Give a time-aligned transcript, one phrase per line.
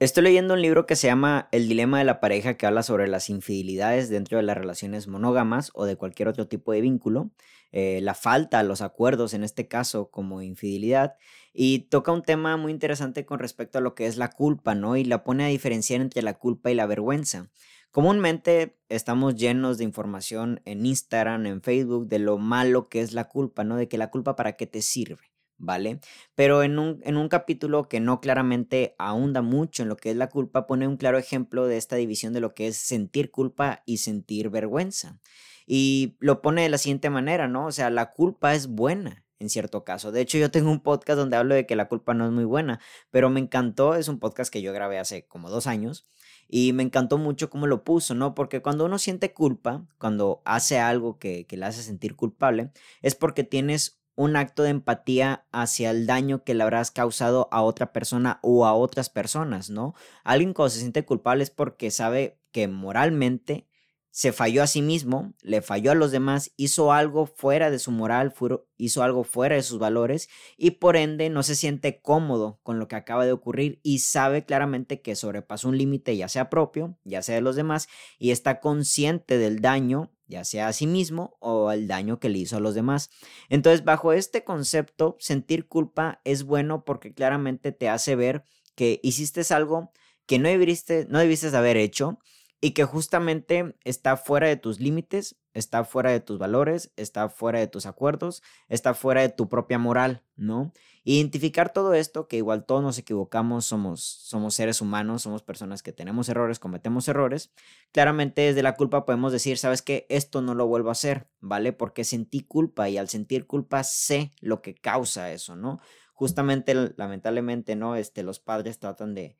[0.00, 3.06] Estoy leyendo un libro que se llama El dilema de la pareja que habla sobre
[3.06, 7.32] las infidelidades dentro de las relaciones monógamas o de cualquier otro tipo de vínculo,
[7.70, 11.16] eh, la falta, los acuerdos en este caso como infidelidad
[11.52, 14.96] y toca un tema muy interesante con respecto a lo que es la culpa, ¿no?
[14.96, 17.50] Y la pone a diferenciar entre la culpa y la vergüenza.
[17.90, 23.28] Comúnmente estamos llenos de información en Instagram, en Facebook, de lo malo que es la
[23.28, 23.76] culpa, ¿no?
[23.76, 25.29] De que la culpa para qué te sirve.
[25.60, 26.00] ¿Vale?
[26.34, 30.16] Pero en un, en un capítulo que no claramente ahonda mucho en lo que es
[30.16, 33.82] la culpa, pone un claro ejemplo de esta división de lo que es sentir culpa
[33.86, 35.20] y sentir vergüenza.
[35.66, 37.66] Y lo pone de la siguiente manera, ¿no?
[37.66, 40.12] O sea, la culpa es buena en cierto caso.
[40.12, 42.44] De hecho, yo tengo un podcast donde hablo de que la culpa no es muy
[42.44, 46.06] buena, pero me encantó, es un podcast que yo grabé hace como dos años.
[46.52, 48.34] Y me encantó mucho cómo lo puso, ¿no?
[48.34, 53.14] Porque cuando uno siente culpa, cuando hace algo que, que le hace sentir culpable, es
[53.14, 57.90] porque tienes un acto de empatía hacia el daño que le habrás causado a otra
[57.90, 59.94] persona o a otras personas, ¿no?
[60.24, 63.66] Alguien cuando se siente culpable es porque sabe que moralmente
[64.10, 67.92] se falló a sí mismo, le falló a los demás, hizo algo fuera de su
[67.92, 68.34] moral,
[68.76, 72.88] hizo algo fuera de sus valores y por ende no se siente cómodo con lo
[72.88, 77.22] que acaba de ocurrir y sabe claramente que sobrepasó un límite ya sea propio, ya
[77.22, 81.70] sea de los demás y está consciente del daño ya sea a sí mismo o
[81.72, 83.10] el daño que le hizo a los demás.
[83.48, 89.42] Entonces, bajo este concepto, sentir culpa es bueno porque claramente te hace ver que hiciste
[89.52, 89.92] algo
[90.26, 92.18] que no debiste, no debiste haber hecho
[92.60, 97.58] y que justamente está fuera de tus límites, está fuera de tus valores, está fuera
[97.58, 100.72] de tus acuerdos, está fuera de tu propia moral, ¿no?
[101.02, 105.92] Identificar todo esto, que igual todos nos equivocamos, somos, somos seres humanos, somos personas que
[105.92, 107.52] tenemos errores, cometemos errores,
[107.92, 111.72] claramente desde la culpa podemos decir, sabes que esto no lo vuelvo a hacer, ¿vale?
[111.72, 115.80] Porque sentí culpa y al sentir culpa sé lo que causa eso, ¿no?
[116.12, 117.96] Justamente, lamentablemente, ¿no?
[117.96, 119.38] Este, los padres tratan de,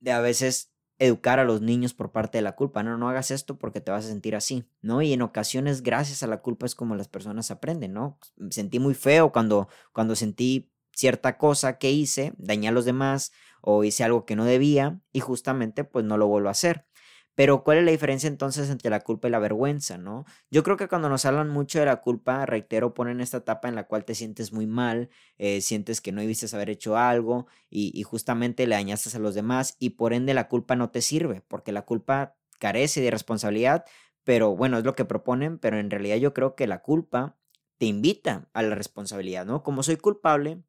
[0.00, 2.82] de a veces educar a los niños por parte de la culpa.
[2.82, 5.02] No, no hagas esto porque te vas a sentir así, ¿no?
[5.02, 8.18] Y en ocasiones, gracias a la culpa es como las personas aprenden, ¿no?
[8.50, 13.84] Sentí muy feo cuando, cuando sentí cierta cosa que hice, dañé a los demás o
[13.84, 16.87] hice algo que no debía y justamente pues no lo vuelvo a hacer.
[17.38, 20.24] Pero ¿cuál es la diferencia entonces entre la culpa y la vergüenza, no?
[20.50, 23.76] Yo creo que cuando nos hablan mucho de la culpa, reitero, ponen esta etapa en
[23.76, 28.02] la cual te sientes muy mal, eh, sientes que no debiste haber hecho algo y,
[28.02, 31.70] justamente le dañaste a los demás y por ende la culpa no te sirve, porque
[31.70, 33.84] la culpa carece de responsabilidad,
[34.24, 37.36] pero bueno, es lo que proponen, pero en realidad yo creo que la culpa
[37.78, 39.62] te invita a la responsabilidad, ¿no?
[39.62, 40.64] Como soy culpable,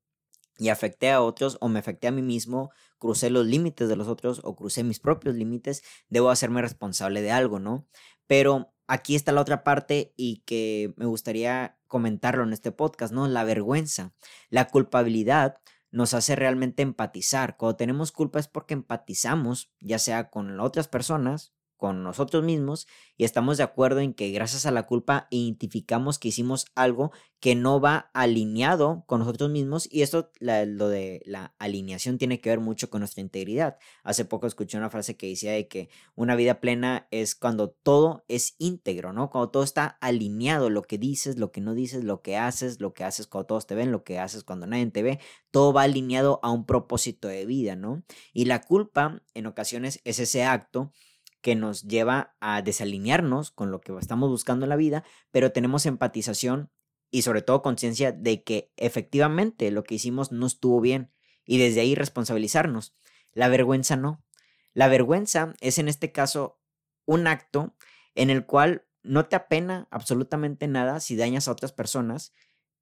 [0.60, 4.10] y afecté a otros o me afecté a mí mismo, crucé los límites de los
[4.10, 7.88] otros o crucé mis propios límites, debo hacerme responsable de algo, ¿no?
[8.28, 13.28] Pero aquí está la otra parte y que me gustaría comentarlo en este podcast, ¿no?
[13.28, 14.14] La vergüenza,
[14.50, 15.62] la culpabilidad
[15.92, 17.56] nos hace realmente empatizar.
[17.56, 23.24] Cuando tenemos culpa es porque empatizamos, ya sea con otras personas con nosotros mismos y
[23.24, 27.80] estamos de acuerdo en que gracias a la culpa identificamos que hicimos algo que no
[27.80, 32.90] va alineado con nosotros mismos y esto, lo de la alineación tiene que ver mucho
[32.90, 33.78] con nuestra integridad.
[34.04, 38.26] Hace poco escuché una frase que decía de que una vida plena es cuando todo
[38.28, 39.30] es íntegro, ¿no?
[39.30, 42.94] Cuando todo está alineado, lo que dices, lo que no dices, lo que haces, lo
[42.94, 45.20] que haces cuando todos te ven, lo que haces cuando nadie te ve,
[45.50, 48.04] todo va alineado a un propósito de vida, ¿no?
[48.34, 50.92] Y la culpa en ocasiones es ese acto
[51.42, 55.86] que nos lleva a desalinearnos con lo que estamos buscando en la vida, pero tenemos
[55.86, 56.70] empatización
[57.12, 61.12] y sobre todo conciencia de que efectivamente lo que hicimos no estuvo bien
[61.46, 62.96] y desde ahí responsabilizarnos.
[63.32, 64.24] La vergüenza no.
[64.74, 66.60] La vergüenza es en este caso
[67.06, 67.76] un acto
[68.16, 72.34] en el cual no te apena absolutamente nada si dañas a otras personas,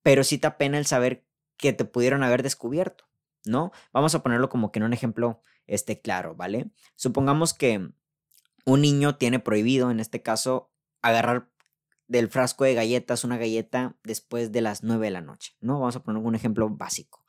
[0.04, 1.26] pero sí te apena el saber
[1.58, 3.06] que te pudieron haber descubierto,
[3.46, 3.72] ¿no?
[3.94, 6.72] Vamos a ponerlo como que en un ejemplo este claro, ¿vale?
[6.96, 7.92] Supongamos que
[8.68, 10.70] un niño tiene prohibido, en este caso,
[11.02, 11.50] agarrar
[12.08, 15.80] del frasco de galletas una galleta después de las 9 de la noche, ¿no?
[15.80, 17.24] Vamos a poner un ejemplo básico.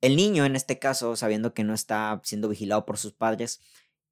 [0.00, 3.60] El niño, en este caso, sabiendo que no está siendo vigilado por sus padres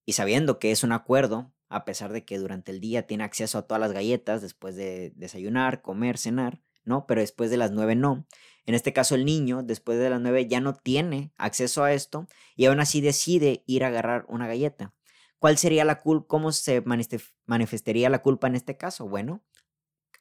[0.04, 3.58] y sabiendo que es un acuerdo, a pesar de que durante el día tiene acceso
[3.58, 7.06] a todas las galletas después de desayunar, comer, cenar, ¿no?
[7.06, 8.26] Pero después de las 9 no.
[8.66, 12.26] En este caso, el niño, después de las 9, ya no tiene acceso a esto
[12.56, 14.92] y aún así decide ir a agarrar una galleta.
[15.38, 16.26] ¿Cuál sería la culpa?
[16.28, 16.82] ¿Cómo se
[17.46, 19.08] manifestaría la culpa en este caso?
[19.08, 19.44] Bueno,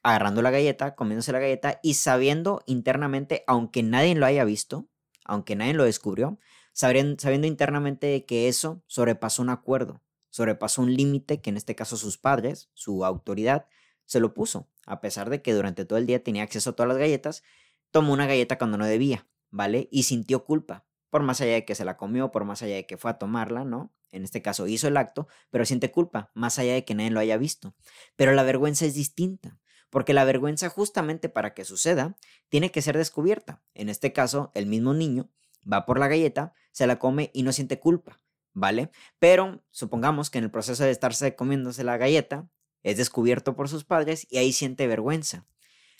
[0.03, 4.89] agarrando la galleta, comiéndose la galleta y sabiendo internamente, aunque nadie lo haya visto,
[5.25, 6.39] aunque nadie lo descubrió,
[6.73, 11.97] sabiendo, sabiendo internamente que eso sobrepasó un acuerdo, sobrepasó un límite que en este caso
[11.97, 13.67] sus padres, su autoridad,
[14.05, 14.69] se lo puso.
[14.85, 17.43] A pesar de que durante todo el día tenía acceso a todas las galletas,
[17.91, 19.89] tomó una galleta cuando no debía, ¿vale?
[19.91, 20.86] Y sintió culpa.
[21.09, 23.17] Por más allá de que se la comió, por más allá de que fue a
[23.17, 23.93] tomarla, ¿no?
[24.11, 27.19] En este caso hizo el acto, pero siente culpa, más allá de que nadie lo
[27.19, 27.75] haya visto.
[28.15, 29.59] Pero la vergüenza es distinta,
[29.89, 32.15] porque la vergüenza justamente para que suceda,
[32.49, 33.61] tiene que ser descubierta.
[33.73, 35.29] En este caso, el mismo niño
[35.71, 38.19] va por la galleta, se la come y no siente culpa,
[38.53, 38.91] ¿vale?
[39.19, 42.49] Pero supongamos que en el proceso de estarse comiéndose la galleta,
[42.83, 45.45] es descubierto por sus padres y ahí siente vergüenza.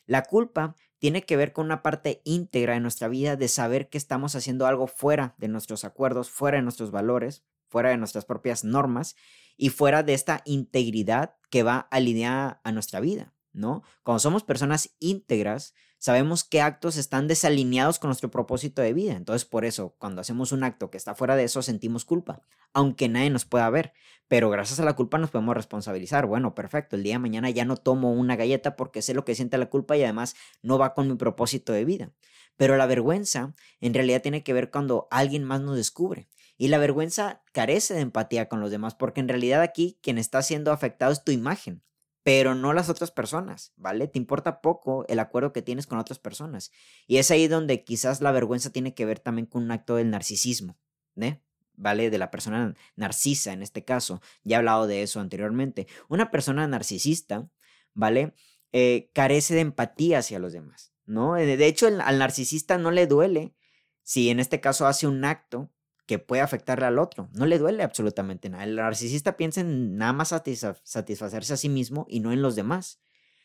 [0.06, 3.98] La culpa tiene que ver con una parte íntegra de nuestra vida de saber que
[3.98, 8.64] estamos haciendo algo fuera de nuestros acuerdos, fuera de nuestros valores, fuera de nuestras propias
[8.64, 9.16] normas
[9.58, 13.84] y fuera de esta integridad que va alineada a nuestra vida, ¿no?
[14.04, 19.14] Cuando somos personas íntegras, sabemos qué actos están desalineados con nuestro propósito de vida.
[19.14, 22.42] Entonces, por eso, cuando hacemos un acto que está fuera de eso, sentimos culpa,
[22.74, 23.94] aunque nadie nos pueda ver.
[24.28, 26.26] Pero gracias a la culpa nos podemos responsabilizar.
[26.26, 29.36] Bueno, perfecto, el día de mañana ya no tomo una galleta porque sé lo que
[29.36, 32.12] siente la culpa y además no va con mi propósito de vida.
[32.58, 36.28] Pero la vergüenza en realidad tiene que ver cuando alguien más nos descubre.
[36.58, 40.42] Y la vergüenza carece de empatía con los demás porque en realidad aquí quien está
[40.42, 41.84] siendo afectado es tu imagen
[42.28, 44.06] pero no las otras personas, ¿vale?
[44.10, 46.74] Te importa poco el acuerdo que tienes con otras personas.
[47.08, 50.10] Y es ahí donde quizás la vergüenza tiene que ver también con un acto del
[50.10, 50.78] narcisismo,
[51.16, 51.40] ¿eh?
[51.76, 52.10] ¿Vale?
[52.10, 54.20] De la persona narcisa en este caso.
[54.44, 55.88] Ya he hablado de eso anteriormente.
[56.10, 57.50] Una persona narcisista,
[57.94, 58.34] ¿vale?
[58.74, 61.36] Eh, carece de empatía hacia los demás, ¿no?
[61.36, 63.56] De hecho, al narcisista no le duele
[64.04, 65.72] si en este caso hace un acto
[66.08, 67.30] que puede afectarle al otro.
[67.34, 68.64] No le duele absolutamente nada.
[68.64, 73.02] El narcisista piensa en nada más satisfacerse a sí mismo y no en los demás.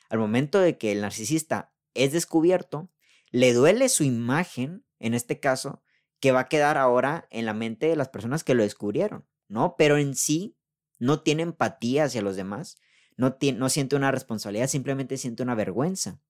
[0.08, 2.90] Al momento de que el narcisista es descubierto,
[3.30, 5.82] le duele su imagen, en este caso,
[6.20, 9.74] que va a quedar ahora en la mente de las personas que lo descubrieron, ¿no?
[9.76, 10.56] Pero en sí
[11.00, 12.76] no tiene empatía hacia los demás,
[13.16, 16.20] no, tiene, no siente una responsabilidad, simplemente siente una vergüenza.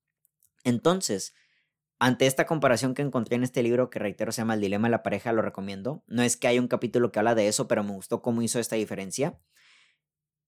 [0.64, 1.34] Entonces,
[2.02, 4.90] ante esta comparación que encontré en este libro, que reitero se llama El Dilema de
[4.90, 6.02] la Pareja, lo recomiendo.
[6.08, 8.58] No es que haya un capítulo que habla de eso, pero me gustó cómo hizo
[8.58, 9.38] esta diferencia.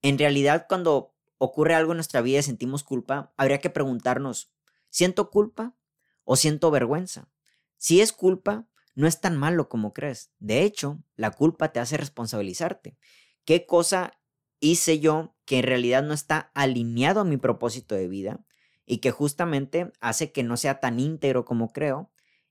[0.02, 4.52] En realidad, cuando ocurre algo en nuestra vida y sentimos culpa, habría que preguntarnos,
[4.90, 5.76] ¿siento culpa
[6.24, 7.30] o siento vergüenza?
[7.76, 8.66] Si es culpa,
[8.96, 10.32] no es tan malo como crees.
[10.40, 12.98] De hecho, la culpa te hace responsabilizarte.
[13.44, 14.18] ¿Qué cosa
[14.58, 18.44] hice yo que en realidad no está alineado a mi propósito de vida?
[18.86, 22.10] Y que justamente hace que no sea tan íntegro como creo.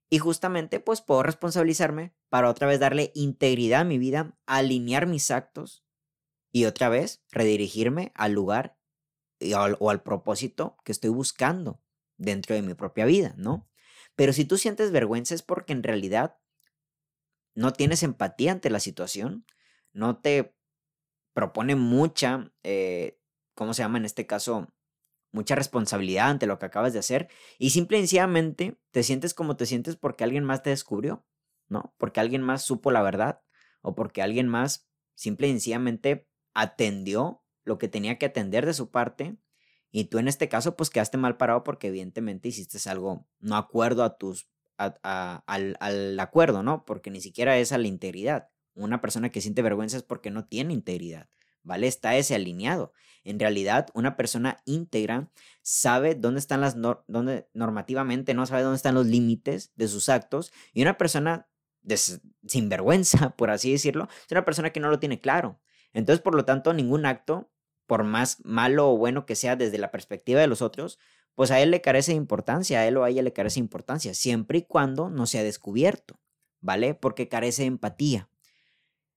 [0.10, 5.32] Y justamente pues puedo responsabilizarme para otra vez darle integridad a mi vida, alinear mis
[5.32, 5.84] actos
[6.52, 8.78] y otra vez redirigirme al lugar
[9.80, 11.82] o al propósito que estoy buscando
[12.18, 13.68] dentro de mi propia vida, ¿no?
[14.16, 16.38] Pero si tú sientes vergüenza es porque en realidad
[17.56, 19.46] no tienes empatía ante la situación,
[19.92, 20.56] no te
[21.34, 23.20] propone mucha, eh,
[23.56, 24.73] ¿cómo se llama en este caso?
[25.34, 27.28] Mucha responsabilidad ante lo que acabas de hacer
[27.58, 31.26] y simple y sencillamente te sientes como te sientes porque alguien más te descubrió,
[31.68, 31.94] ¿no?
[31.98, 33.42] Porque alguien más supo la verdad
[33.82, 38.92] o porque alguien más simple y sencillamente atendió lo que tenía que atender de su
[38.92, 39.36] parte
[39.92, 44.04] y tú en este caso pues quedaste mal parado porque evidentemente hiciste algo no acuerdo
[44.04, 44.48] a tus
[44.78, 46.86] al, al acuerdo, ¿no?
[46.86, 48.50] Porque ni siquiera es a la integridad.
[48.76, 51.30] Una persona que siente vergüenza es porque no tiene integridad.
[51.64, 51.88] ¿Vale?
[51.88, 52.94] Está ese alineado.
[53.24, 55.30] En realidad, una persona íntegra
[55.62, 56.76] sabe dónde están las,
[57.08, 61.48] dónde normativamente no sabe dónde están los límites de sus actos y una persona
[62.48, 65.60] sin vergüenza, por así decirlo, es una persona que no lo tiene claro.
[65.94, 67.52] Entonces, por lo tanto, ningún acto,
[67.86, 71.00] por más malo o bueno que sea desde la perspectiva de los otros,
[71.36, 73.66] pues a él le carece de importancia, a él o a ella le carece de
[73.66, 76.20] importancia, siempre y cuando no sea descubierto,
[76.62, 76.94] ¿vale?
[76.94, 78.30] Porque carece de empatía.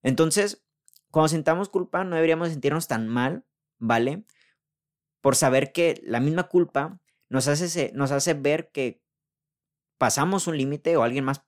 [0.02, 0.65] Entonces,
[1.10, 3.44] cuando sintamos culpa, no deberíamos sentirnos tan mal,
[3.78, 4.24] ¿vale?
[5.20, 9.02] Por saber que la misma culpa nos hace, nos hace ver que
[9.98, 11.42] pasamos un límite o alguien más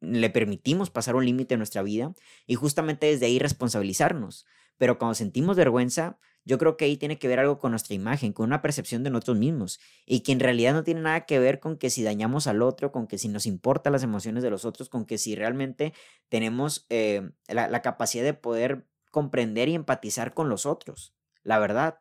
[0.00, 2.12] le permitimos pasar un límite en nuestra vida
[2.46, 4.46] y justamente desde ahí responsabilizarnos.
[4.76, 8.32] Pero cuando sentimos vergüenza, yo creo que ahí tiene que ver algo con nuestra imagen,
[8.32, 11.58] con una percepción de nosotros mismos y que en realidad no tiene nada que ver
[11.58, 14.64] con que si dañamos al otro, con que si nos importan las emociones de los
[14.64, 15.94] otros, con que si realmente
[16.28, 21.14] tenemos eh, la capacidad de poder comprender y empatizar con los otros.
[21.44, 22.00] La verdad,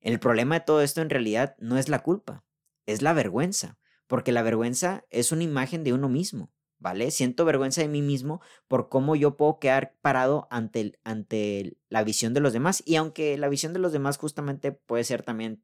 [0.00, 2.44] el problema de todo esto en realidad no es la culpa,
[2.84, 7.12] es la vergüenza, porque la vergüenza es una imagen de uno mismo, ¿vale?
[7.12, 12.34] Siento vergüenza de mí mismo por cómo yo puedo quedar parado ante, ante la visión
[12.34, 12.82] de los demás.
[12.84, 15.62] Y aunque la visión de los demás justamente puede ser también,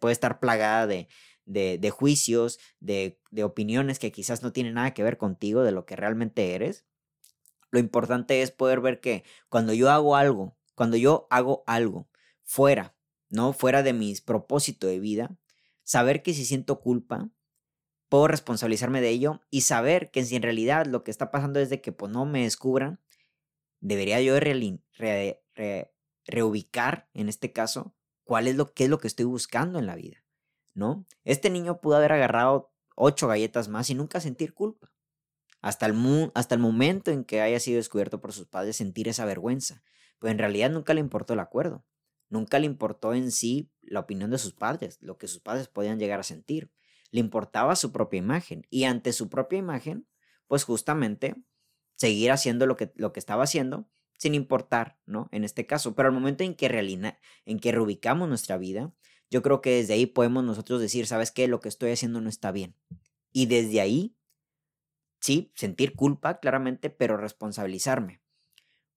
[0.00, 1.08] puede estar plagada de,
[1.44, 5.84] de, juicios, de, de opiniones que quizás no tienen nada que ver contigo, de lo
[5.84, 6.86] que realmente eres,
[7.74, 12.08] lo importante es poder ver que cuando yo hago algo, cuando yo hago algo
[12.44, 12.96] fuera,
[13.30, 13.52] ¿no?
[13.52, 15.36] Fuera de mis propósitos de vida,
[15.82, 17.30] saber que si siento culpa,
[18.08, 21.68] puedo responsabilizarme de ello y saber que si en realidad lo que está pasando es
[21.68, 23.00] de que pues, no me descubran,
[23.80, 24.38] debería yo
[26.24, 29.96] reubicar, en este caso, cuál es lo, qué es lo que estoy buscando en la
[29.96, 30.24] vida,
[30.74, 31.08] ¿no?
[31.24, 34.93] Este niño pudo haber agarrado ocho galletas más y nunca sentir culpa.
[35.64, 39.24] Hasta el, hasta el momento en que haya sido descubierto por sus padres, sentir esa
[39.24, 39.82] vergüenza.
[40.18, 41.86] Pero en realidad nunca le importó el acuerdo.
[42.28, 45.98] Nunca le importó en sí la opinión de sus padres, lo que sus padres podían
[45.98, 46.70] llegar a sentir.
[47.12, 48.66] Le importaba su propia imagen.
[48.68, 50.06] Y ante su propia imagen,
[50.48, 51.34] pues justamente
[51.96, 55.30] seguir haciendo lo que, lo que estaba haciendo sin importar, ¿no?
[55.32, 55.94] En este caso.
[55.94, 56.66] Pero al momento en que,
[57.46, 58.92] en que reubicamos nuestra vida,
[59.30, 61.48] yo creo que desde ahí podemos nosotros decir, ¿sabes qué?
[61.48, 62.76] Lo que estoy haciendo no está bien.
[63.32, 64.14] Y desde ahí,
[65.24, 68.20] sí, sentir culpa, claramente, pero responsabilizarme.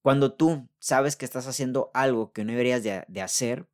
[0.02, 3.70] Cuando tú sabes que estás haciendo algo que no deberías de, hacer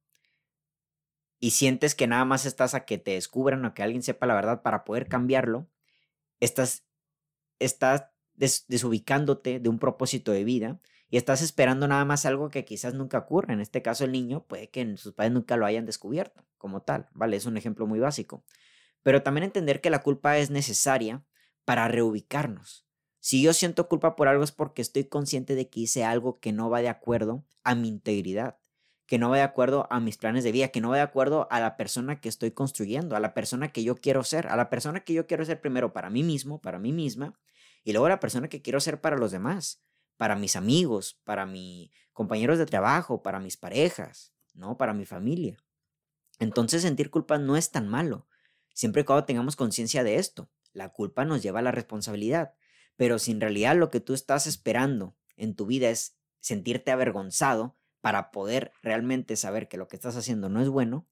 [1.40, 4.36] y sientes que nada más estás a que te descubran o que alguien sepa la
[4.36, 5.68] verdad para poder cambiarlo,
[6.40, 6.86] estás,
[7.58, 10.80] estás desubicándote de un propósito de vida
[11.10, 13.56] y estás esperando nada más algo que quizás nunca ocurra.
[13.56, 17.10] En este caso, el niño puede que sus padres nunca lo hayan descubierto como tal,
[17.14, 17.36] ¿vale?
[17.36, 18.44] Es un ejemplo muy básico.
[19.02, 21.26] Pero también entender que la culpa es necesaria
[21.66, 22.86] para reubicarnos.
[23.20, 26.52] Si yo siento culpa por algo es porque estoy consciente de que hice algo que
[26.52, 28.58] no va de acuerdo a mi integridad,
[29.06, 31.48] que no va de acuerdo a mis planes de vida, que no va de acuerdo
[31.52, 34.70] a la persona que estoy construyendo, a la persona que yo quiero ser, a la
[34.70, 37.40] persona que yo quiero ser primero para mí mismo, para mí misma,
[37.84, 39.82] y luego a la persona que quiero ser para los demás
[40.18, 44.78] para mis amigos, para mis compañeros de trabajo, para mis parejas, ¿no?
[44.78, 45.58] Para mi familia.
[46.40, 48.28] Entonces sentir culpa no es tan malo,
[48.74, 50.50] siempre y cuando tengamos conciencia de esto.
[50.74, 52.54] La culpa nos lleva a la responsabilidad,
[52.96, 57.78] pero si en realidad lo que tú estás esperando en tu vida es sentirte avergonzado
[58.02, 61.08] para poder realmente saber que lo que estás haciendo no es bueno,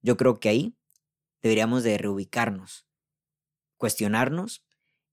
[0.00, 0.78] yo creo que ahí
[1.42, 2.86] deberíamos de reubicarnos,
[3.76, 4.64] cuestionarnos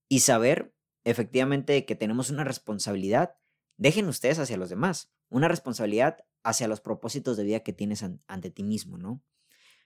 [0.08, 3.36] y saber efectivamente que tenemos una responsabilidad,
[3.78, 8.52] dejen ustedes hacia los demás, una responsabilidad hacia los propósitos de vida que tienes ante
[8.52, 9.24] ti mismo, ¿no?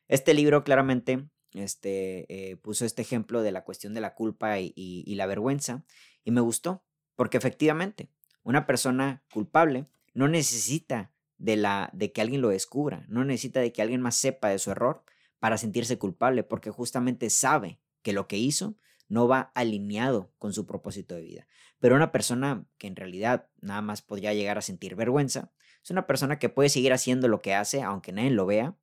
[0.08, 5.16] Este libro claramente este, eh, puso este ejemplo de la cuestión de la culpa y,
[5.16, 5.84] la vergüenza
[6.24, 6.84] y me gustó,
[7.16, 8.10] porque efectivamente
[8.44, 13.72] una persona culpable no necesita de, la, de que alguien lo descubra, no necesita de
[13.72, 15.04] que alguien más sepa de su error
[15.40, 18.78] para sentirse culpable, porque justamente sabe que lo que hizo
[19.08, 21.48] no va alineado con su propósito de vida.
[21.80, 25.52] Pero una persona que en realidad nada más podría llegar a sentir vergüenza,
[25.84, 28.76] es una persona que puede seguir haciendo lo que hace aunque nadie lo vea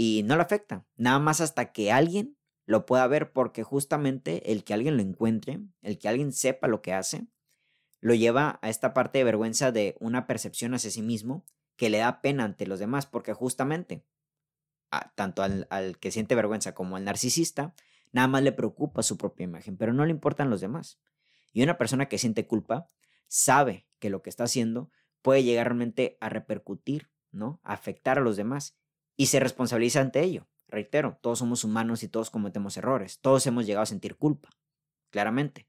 [0.00, 4.64] y no le afecta, nada más hasta que alguien lo pueda ver porque justamente el
[4.64, 7.26] que alguien lo encuentre, el que alguien sepa lo que hace,
[8.00, 11.44] lo lleva a esta parte de vergüenza de una percepción hacia sí mismo
[11.76, 14.04] que le da pena ante los demás porque justamente
[15.14, 17.74] tanto al, al que siente vergüenza como al narcisista,
[18.12, 21.00] Nada más le preocupa su propia imagen, pero no le importan los demás.
[21.52, 22.88] Y una persona que siente culpa
[23.28, 24.90] sabe que lo que está haciendo
[25.22, 27.60] puede llegar realmente a repercutir, ¿no?
[27.62, 28.76] A afectar a los demás
[29.20, 30.48] y se responsabiliza ante ello.
[30.66, 33.20] Reitero, todos somos humanos y todos cometemos errores.
[33.20, 34.48] Todos hemos llegado a sentir culpa,
[35.10, 35.66] claramente.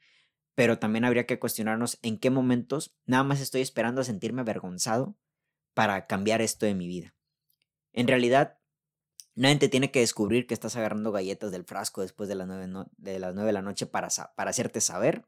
[0.56, 5.18] Pero también habría que cuestionarnos en qué momentos nada más estoy esperando a sentirme avergonzado
[5.74, 7.14] para cambiar esto de mi vida.
[7.92, 8.58] En realidad,
[9.36, 12.68] Nadie te tiene que descubrir que estás agarrando galletas del frasco después de las nueve,
[12.98, 15.26] de, las de la noche para, para hacerte saber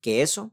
[0.00, 0.52] que eso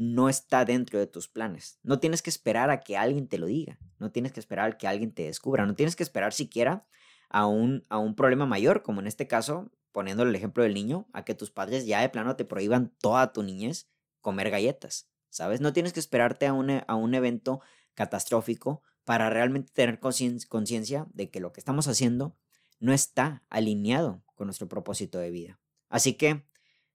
[0.00, 1.78] no está dentro de tus planes.
[1.82, 3.78] No tienes que esperar a que alguien te lo diga.
[3.98, 5.66] No tienes que esperar a que alguien te descubra.
[5.66, 6.86] No tienes que esperar siquiera
[7.28, 11.06] a un, a un problema mayor, como en este caso, poniendo el ejemplo del niño,
[11.12, 13.90] a que tus padres ya de plano te prohíban toda tu niñez
[14.22, 15.10] comer galletas.
[15.28, 15.60] ¿Sabes?
[15.60, 17.60] No tienes que esperarte a un, a un evento
[17.92, 22.38] catastrófico para realmente tener conciencia de que lo que estamos haciendo
[22.78, 25.60] no está alineado con nuestro propósito de vida.
[25.90, 26.46] Así que,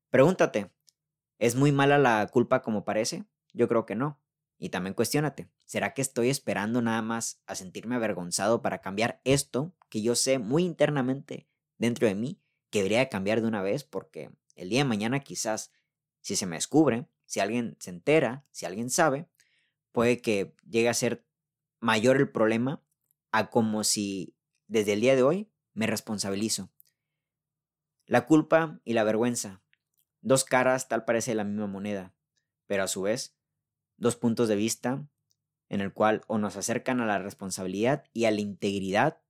[0.09, 0.71] pregúntate,
[1.39, 3.25] ¿es muy mala la culpa como parece?
[3.53, 4.19] Yo creo que no.
[4.57, 9.75] Y también cuestiónate, ¿será que estoy esperando nada más a sentirme avergonzado para cambiar esto
[9.89, 13.83] que yo sé muy internamente dentro de mí que debería cambiar de una vez?
[13.83, 15.73] Porque el día de mañana quizás,
[16.21, 19.27] si se me descubre, si alguien se entera, si alguien sabe,
[19.91, 21.25] puede que llegue a ser
[21.79, 22.81] mayor el problema
[23.31, 24.35] a como si
[24.67, 26.71] desde el día de hoy me responsabilizo.
[28.05, 29.61] La culpa y la vergüenza,
[30.25, 32.15] dos caras tal parece la misma moneda,
[32.65, 33.37] pero a su vez,
[33.97, 35.07] dos puntos de vista
[35.69, 39.21] en el cual o nos acercan a la responsabilidad y a la integridad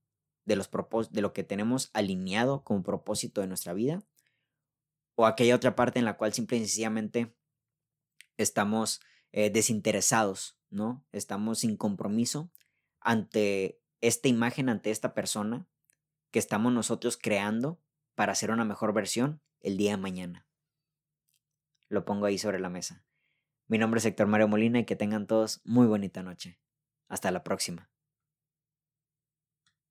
[0.46, 0.70] de, los
[1.10, 4.02] de lo que tenemos alineado como propósito de nuestra vida,
[5.16, 7.36] o aquella otra parte en la cual simple y sencillamente
[8.38, 11.04] estamos eh, desinteresados, ¿no?
[11.12, 12.50] Estamos sin compromiso
[13.00, 15.68] ante esta imagen, ante esta persona
[16.30, 17.82] que estamos nosotros creando
[18.14, 20.45] para hacer una mejor versión el día de mañana.
[21.88, 23.04] Lo pongo ahí sobre la mesa.
[23.68, 26.60] Mi nombre es Héctor Mario Molina y que tengan todos muy bonita noche.
[27.08, 27.90] Hasta la próxima.